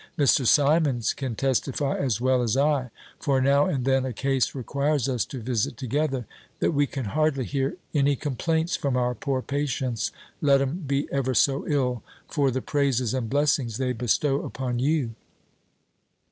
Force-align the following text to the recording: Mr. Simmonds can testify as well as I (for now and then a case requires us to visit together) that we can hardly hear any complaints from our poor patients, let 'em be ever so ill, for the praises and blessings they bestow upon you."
Mr. 0.17 0.47
Simmonds 0.47 1.13
can 1.13 1.35
testify 1.35 1.95
as 1.95 2.19
well 2.19 2.41
as 2.41 2.57
I 2.57 2.89
(for 3.19 3.39
now 3.39 3.67
and 3.67 3.85
then 3.85 4.03
a 4.03 4.11
case 4.13 4.55
requires 4.55 5.07
us 5.07 5.25
to 5.25 5.39
visit 5.43 5.77
together) 5.77 6.25
that 6.57 6.71
we 6.71 6.87
can 6.87 7.05
hardly 7.05 7.45
hear 7.45 7.77
any 7.93 8.15
complaints 8.15 8.75
from 8.75 8.97
our 8.97 9.13
poor 9.13 9.43
patients, 9.43 10.11
let 10.41 10.59
'em 10.59 10.85
be 10.87 11.07
ever 11.11 11.35
so 11.35 11.67
ill, 11.67 12.01
for 12.27 12.49
the 12.49 12.63
praises 12.63 13.13
and 13.13 13.29
blessings 13.29 13.77
they 13.77 13.93
bestow 13.93 14.41
upon 14.41 14.79
you." 14.79 15.13